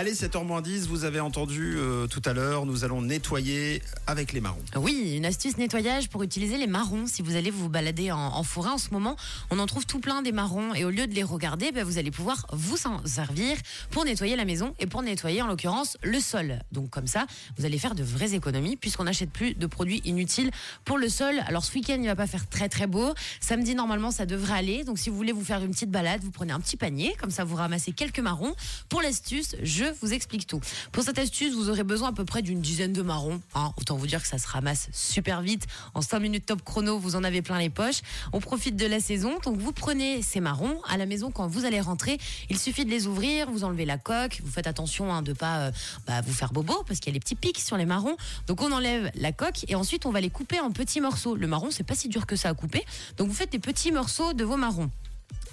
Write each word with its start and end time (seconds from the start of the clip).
Allez, 0.00 0.14
7h10, 0.14 0.86
vous 0.86 1.02
avez 1.02 1.18
entendu 1.18 1.74
euh, 1.76 2.06
tout 2.06 2.22
à 2.24 2.32
l'heure, 2.32 2.66
nous 2.66 2.84
allons 2.84 3.02
nettoyer 3.02 3.82
avec 4.06 4.32
les 4.32 4.40
marrons. 4.40 4.62
Oui, 4.76 5.14
une 5.16 5.26
astuce 5.26 5.56
nettoyage 5.58 6.08
pour 6.08 6.22
utiliser 6.22 6.56
les 6.56 6.68
marrons. 6.68 7.08
Si 7.08 7.20
vous 7.20 7.34
allez 7.34 7.50
vous 7.50 7.68
balader 7.68 8.12
en, 8.12 8.44
forêt 8.44 8.70
en 8.70 8.78
ce 8.78 8.90
moment, 8.90 9.16
on 9.50 9.58
en 9.58 9.66
trouve 9.66 9.86
tout 9.86 9.98
plein 9.98 10.22
des 10.22 10.30
marrons 10.30 10.72
et 10.72 10.84
au 10.84 10.90
lieu 10.90 11.08
de 11.08 11.14
les 11.16 11.24
regarder, 11.24 11.72
ben, 11.72 11.82
vous 11.82 11.98
allez 11.98 12.12
pouvoir 12.12 12.46
vous 12.52 12.86
en 12.86 13.04
servir 13.06 13.56
pour 13.90 14.04
nettoyer 14.04 14.36
la 14.36 14.44
maison 14.44 14.72
et 14.78 14.86
pour 14.86 15.02
nettoyer 15.02 15.42
en 15.42 15.48
l'occurrence 15.48 15.96
le 16.04 16.20
sol. 16.20 16.60
Donc 16.70 16.90
comme 16.90 17.08
ça, 17.08 17.26
vous 17.56 17.64
allez 17.64 17.80
faire 17.80 17.96
de 17.96 18.04
vraies 18.04 18.34
économies 18.34 18.76
puisqu'on 18.76 19.02
n'achète 19.02 19.32
plus 19.32 19.54
de 19.54 19.66
produits 19.66 20.00
inutiles 20.04 20.52
pour 20.84 20.98
le 20.98 21.08
sol. 21.08 21.40
Alors 21.48 21.64
ce 21.64 21.74
week-end, 21.74 21.98
il 21.98 22.06
va 22.06 22.14
pas 22.14 22.28
faire 22.28 22.48
très 22.48 22.68
très 22.68 22.86
beau. 22.86 23.14
Samedi, 23.40 23.74
normalement, 23.74 24.12
ça 24.12 24.26
devrait 24.26 24.58
aller. 24.58 24.84
Donc 24.84 25.00
si 25.00 25.10
vous 25.10 25.16
voulez 25.16 25.32
vous 25.32 25.44
faire 25.44 25.60
une 25.60 25.72
petite 25.72 25.90
balade, 25.90 26.20
vous 26.22 26.30
prenez 26.30 26.52
un 26.52 26.60
petit 26.60 26.76
panier, 26.76 27.16
comme 27.20 27.32
ça 27.32 27.42
vous 27.42 27.56
ramassez 27.56 27.90
quelques 27.90 28.20
marrons. 28.20 28.54
Pour 28.88 29.02
l'astuce, 29.02 29.56
je 29.60 29.87
vous 30.00 30.12
explique 30.12 30.46
tout. 30.46 30.60
Pour 30.92 31.04
cette 31.04 31.18
astuce, 31.18 31.54
vous 31.54 31.70
aurez 31.70 31.84
besoin 31.84 32.10
à 32.10 32.12
peu 32.12 32.24
près 32.24 32.42
d'une 32.42 32.60
dizaine 32.60 32.92
de 32.92 33.02
marrons. 33.02 33.40
hein. 33.54 33.72
Autant 33.78 33.96
vous 33.96 34.06
dire 34.06 34.22
que 34.22 34.28
ça 34.28 34.38
se 34.38 34.46
ramasse 34.46 34.88
super 34.92 35.42
vite. 35.42 35.66
En 35.94 36.02
5 36.02 36.18
minutes 36.20 36.46
top 36.46 36.62
chrono, 36.64 36.98
vous 36.98 37.16
en 37.16 37.24
avez 37.24 37.42
plein 37.42 37.58
les 37.58 37.70
poches. 37.70 38.00
On 38.32 38.40
profite 38.40 38.76
de 38.76 38.86
la 38.86 39.00
saison. 39.00 39.38
Donc 39.44 39.58
vous 39.58 39.72
prenez 39.72 40.22
ces 40.22 40.40
marrons 40.40 40.80
à 40.88 40.96
la 40.96 41.06
maison 41.06 41.30
quand 41.30 41.46
vous 41.46 41.64
allez 41.64 41.80
rentrer. 41.80 42.18
Il 42.50 42.58
suffit 42.58 42.84
de 42.84 42.90
les 42.90 43.06
ouvrir, 43.06 43.50
vous 43.50 43.64
enlevez 43.64 43.84
la 43.84 43.98
coque. 43.98 44.40
Vous 44.44 44.50
faites 44.50 44.66
attention 44.66 45.12
hein, 45.12 45.22
de 45.22 45.32
pas 45.32 45.58
euh, 45.58 45.72
bah, 46.06 46.20
vous 46.22 46.32
faire 46.32 46.52
bobo 46.52 46.84
parce 46.86 47.00
qu'il 47.00 47.12
y 47.12 47.14
a 47.14 47.14
les 47.14 47.20
petits 47.20 47.34
pics 47.34 47.58
sur 47.58 47.76
les 47.76 47.86
marrons. 47.86 48.16
Donc 48.46 48.62
on 48.62 48.72
enlève 48.72 49.10
la 49.14 49.32
coque 49.32 49.64
et 49.68 49.74
ensuite 49.74 50.06
on 50.06 50.10
va 50.10 50.20
les 50.20 50.30
couper 50.30 50.60
en 50.60 50.70
petits 50.70 51.00
morceaux. 51.00 51.34
Le 51.36 51.46
marron, 51.46 51.70
c'est 51.70 51.84
pas 51.84 51.94
si 51.94 52.08
dur 52.08 52.26
que 52.26 52.36
ça 52.36 52.48
à 52.48 52.54
couper. 52.54 52.84
Donc 53.16 53.28
vous 53.28 53.34
faites 53.34 53.52
des 53.52 53.58
petits 53.58 53.92
morceaux 53.92 54.32
de 54.32 54.44
vos 54.44 54.56
marrons. 54.56 54.90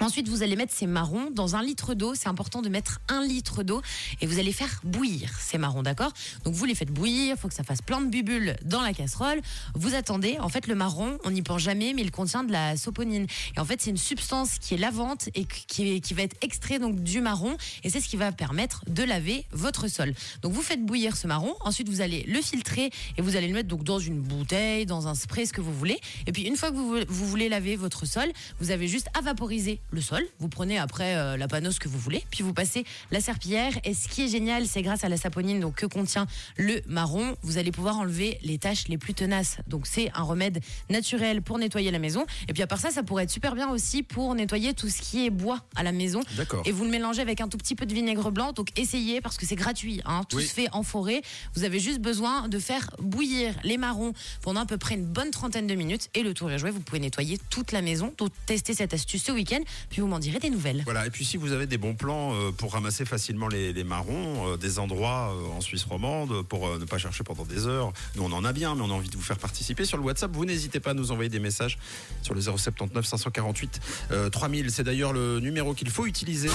Ensuite, 0.02 0.27
vous 0.27 0.44
allez 0.44 0.55
mettre 0.55 0.73
ces 0.73 0.88
marrons 0.88 1.31
dans 1.31 1.55
un 1.55 1.63
litre 1.63 1.94
d'eau. 1.94 2.16
C'est 2.16 2.27
important 2.27 2.62
de 2.62 2.70
mettre 2.70 2.99
un 3.08 3.26
litre 3.26 3.63
d'eau 3.63 3.81
et 4.22 4.27
vous 4.27 4.40
allez 4.40 4.52
faire 4.52 4.81
bouillir 4.84 5.31
ces 5.40 5.58
marrons, 5.58 5.83
d'accord? 5.83 6.11
Donc 6.44 6.53
vous 6.53 6.66
les 6.66 6.75
faites 6.75 6.92
bouillir, 6.92 7.36
il 7.36 7.39
faut 7.39 7.47
que 7.47 7.53
ça 7.53 7.64
fasse 7.64 7.81
plein 7.81 8.02
de 8.02 8.09
bulles 8.09 8.55
dans 8.64 8.81
la 8.81 8.94
casserole. 8.94 9.42
Vous 9.73 9.95
attendez. 9.95 10.38
En 10.39 10.50
fait, 10.50 10.67
le 10.67 10.75
marron, 10.75 11.17
on 11.23 11.31
n'y 11.31 11.42
pense 11.42 11.61
jamais, 11.61 11.94
mais 11.94 12.02
il 12.02 12.11
contient 12.11 12.44
de 12.44 12.52
la 12.52 12.78
soponine. 12.78 13.25
Et 13.55 13.59
en 13.59 13.66
fait, 13.66 13.81
c'est 13.81 13.89
une 13.89 13.97
substance 13.97 14.59
qui 14.59 14.73
est 14.73 14.78
lavante 14.78 15.30
et 15.33 15.45
qui, 15.45 16.14
va 16.14 16.23
être 16.23 16.38
extrait 16.42 16.80
donc 16.80 17.02
du 17.02 17.22
marron 17.22 17.58
et 17.83 17.89
c'est 17.89 18.00
ce 18.00 18.08
qui 18.08 18.16
va 18.16 18.31
permettre 18.31 18.83
de 18.88 19.03
laver 19.03 19.45
votre 19.52 19.88
sol. 19.88 20.14
Donc 20.42 20.53
vous 20.53 20.61
faites 20.61 20.86
bouillir 20.86 21.16
ce 21.16 21.27
marron. 21.27 21.55
Ensuite, 21.61 21.89
vous 21.89 22.02
allez 22.02 22.23
le 22.23 22.42
filtrer 22.42 22.89
et 23.17 23.22
vous 23.22 23.36
allez 23.36 23.48
le 23.48 23.53
mettre 23.53 23.67
donc 23.67 23.83
dans 23.83 24.00
une 24.00 24.22
bouteille, 24.22 24.86
dans 24.86 25.08
un 25.08 25.16
spray, 25.16 25.45
ce 25.45 25.53
que 25.53 25.61
vous 25.61 25.73
voulez. 25.73 26.00
Et 26.27 26.31
puis 26.31 26.44
une 26.44 26.55
fois 26.55 26.72
que 26.72 26.75
vous 26.75 27.27
voulez 27.27 27.50
laver 27.50 27.75
votre 27.75 28.05
sol, 28.05 28.31
vous 28.59 28.72
avez 28.72 28.88
juste 28.88 29.08
à 29.17 29.22
vaporiser 29.22 29.80
le 29.96 30.02
sol. 30.02 30.24
Vous 30.40 30.50
prenez 30.50 30.78
après 30.78 31.16
euh, 31.16 31.38
la 31.38 31.48
panosse 31.48 31.80
que 31.80 31.88
vous 31.88 31.98
voulez, 31.98 32.24
puis 32.30 32.44
vous 32.44 32.54
passez 32.54 32.86
la 33.12 33.22
serpillière. 33.22 33.74
Et 33.84 33.94
ce 33.94 34.08
qui 34.08 34.24
est 34.24 34.28
génial, 34.28 34.68
c'est 34.68 34.82
grâce 34.82 35.04
à 35.04 35.10
la 35.10 35.18
saponine 35.18 35.60
donc 35.60 35.76
que 35.76 35.86
contient 35.86 36.28
le 36.58 36.82
marron, 36.88 37.36
vous 37.42 37.58
allez 37.58 37.72
pouvoir 37.72 37.98
enlever 37.98 38.38
les 38.44 38.58
taches 38.58 38.88
les 38.88 38.98
plus 38.98 39.14
tenaces. 39.14 39.58
Donc 39.68 39.88
c'est 39.88 40.12
un 40.14 40.23
remède 40.23 40.60
naturel 40.90 41.42
pour 41.42 41.58
nettoyer 41.58 41.90
la 41.92 42.00
maison. 42.00 42.26
Et 42.48 42.54
puis 42.54 42.62
à 42.62 42.68
part 42.68 42.80
ça, 42.80 42.92
ça 42.92 43.02
pourrait 43.04 43.23
être 43.23 43.32
super 43.32 43.56
bien 43.56 43.70
aussi 43.70 44.04
pour 44.04 44.36
nettoyer 44.36 44.73
tout 44.73 44.90
ce 44.90 45.02
qui 45.02 45.26
est 45.26 45.30
bois 45.30 45.62
à 45.76 45.84
la 45.84 45.92
maison. 45.92 46.22
D'accord. 46.38 46.62
Et 46.66 46.72
vous 46.72 46.84
le 46.84 46.90
mélangez 46.92 47.22
avec 47.22 47.42
un 47.42 47.48
tout 47.48 47.58
petit 47.58 47.76
peu 47.76 47.86
de 47.86 47.94
vinaigre 47.94 48.32
blanc. 48.32 48.52
Donc 48.52 48.68
essayez 48.78 49.22
parce 49.22 49.38
que 49.38 49.46
c'est 49.46 49.56
gratuit. 49.56 50.02
Hein. 50.06 50.22
Tout 50.30 50.38
Oui. 50.38 50.46
se 50.46 50.54
fait 50.54 50.68
en 50.73 50.84
forêt. 50.84 51.22
Vous 51.56 51.64
avez 51.64 51.80
juste 51.80 52.00
besoin 52.00 52.48
de 52.50 52.60
faire 52.60 52.90
bouillir 53.00 53.54
les 53.64 53.78
marrons 53.78 54.14
pendant 54.42 54.62
à 54.62 54.66
peu 54.66 54.78
près 54.78 54.96
une 54.96 55.06
bonne 55.06 55.32
trentaine 55.32 55.68
de 55.68 55.76
minutes. 55.76 56.10
Et 56.14 56.23
le 56.23 56.34
tour 56.34 56.52
est 56.52 56.60
joué. 56.60 56.70
Vous 56.72 56.82
pouvez 56.82 57.00
nettoyer 57.00 57.40
toute 57.50 57.72
la 57.72 57.82
maison. 57.82 58.14
Donc 58.18 58.32
testez 58.46 58.73
cette 58.73 58.94
astuce 58.94 59.23
ce 59.23 59.32
week-end. 59.32 59.62
Puis 59.89 60.02
vous 60.02 60.08
m'en 60.08 60.19
direz 60.19 60.39
des 60.39 60.50
nouvelles. 60.50 60.81
Voilà, 60.86 61.05
et 61.05 61.09
puis 61.09 61.25
si 61.25 61.38
vous 61.38 61.52
avez 61.52 61.67
des 61.67 61.78
bons 61.78 61.95
plans 61.95 62.33
euh, 62.33 62.52
pour 62.52 62.73
ramasser 62.73 63.05
facilement 63.05 63.47
les, 63.47 63.83
marrons, 63.83 64.53
euh, 64.53 64.58
des 64.58 64.80
endroits 64.80 65.33
euh, 65.33 65.58
en 65.58 65.61
Suisse 65.61 65.83
romande, 65.83 66.44
pour 66.44 66.77
ne 66.77 66.86
pas 66.86 66.97
chercher 66.97 67.23
pendant 67.23 67.45
des 67.45 67.67
heures, 67.67 67.94
nous 68.16 68.23
on 68.23 68.31
en 68.31 68.44
a 68.44 68.53
bien, 68.53 68.75
mais 68.75 68.81
on 68.81 68.89
a 68.89 68.94
envie 68.94 69.09
de 69.09 69.16
vous 69.16 69.22
faire 69.22 69.38
participer 69.38 69.86
sur 69.86 69.98
le 69.98 70.04
WhatsApp, 70.04 70.32
vous 70.32 70.45
n'hésitez 70.45 70.80
pas 70.80 70.92
à 70.92 70.93
nous 70.93 71.11
envoyer 71.11 71.30
des 71.30 71.39
messages 71.39 71.77
sur 72.21 72.33
le 72.33 72.42
079 72.42 73.05
548 73.05 73.82
euh, 74.11 74.30
3000. 74.30 74.71
C'est 74.71 74.83
d'ailleurs 74.83 75.14
le 75.14 75.39
numéro 75.39 75.73
qu'il 75.73 75.89
faut 75.89 76.05
utiliser. 76.05 76.49